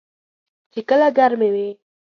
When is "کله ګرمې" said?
0.89-1.49